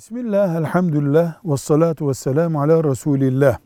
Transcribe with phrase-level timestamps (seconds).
[0.00, 3.58] Bismillah, elhamdülillah, ve salatu ve selamu ala Resulillah.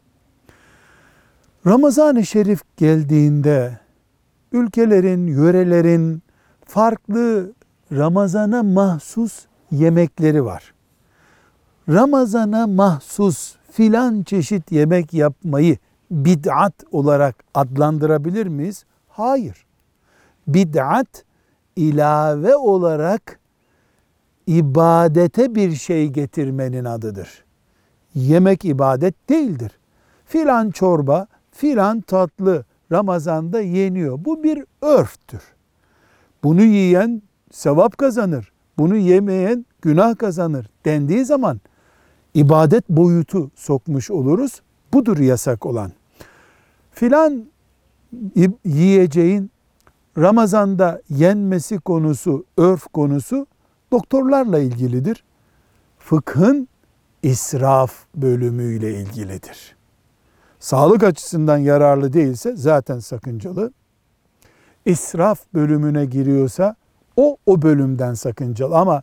[1.67, 3.79] Ramazan-ı Şerif geldiğinde
[4.53, 6.23] ülkelerin, yörelerin
[6.65, 7.53] farklı
[7.93, 10.75] Ramazana mahsus yemekleri var.
[11.89, 15.77] Ramazana mahsus filan çeşit yemek yapmayı
[16.11, 18.85] bid'at olarak adlandırabilir miyiz?
[19.09, 19.67] Hayır.
[20.47, 21.25] Bid'at
[21.77, 23.41] ilave olarak
[24.47, 27.45] ibadete bir şey getirmenin adıdır.
[28.15, 29.73] Yemek ibadet değildir.
[30.27, 34.25] Filan çorba, filan tatlı Ramazan'da yeniyor.
[34.25, 35.43] Bu bir örftür.
[36.45, 38.53] Bunu yiyen sevap kazanır.
[38.79, 41.61] Bunu yemeyen günah kazanır dendiği zaman
[42.35, 44.63] ibadet boyutu sokmuş oluruz.
[44.93, 45.93] Budur yasak olan.
[46.93, 47.45] Filan
[48.65, 49.51] yiyeceğin
[50.19, 53.47] Ramazan'da yenmesi konusu, örf konusu
[53.95, 55.25] doktorlarla ilgilidir.
[55.99, 56.69] Fıkhın
[57.23, 59.77] israf bölümüyle ilgilidir.
[60.59, 63.73] Sağlık açısından yararlı değilse zaten sakıncalı.
[64.85, 66.77] İsraf bölümüne giriyorsa
[67.17, 69.03] o o bölümden sakıncalı ama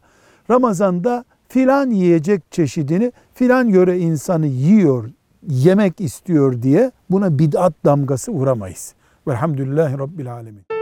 [0.49, 5.09] Ramazan'da filan yiyecek çeşidini filan yöre insanı yiyor,
[5.47, 8.93] yemek istiyor diye buna bid'at damgası vuramayız.
[9.27, 10.80] Velhamdülillahi Rabbil Alemin.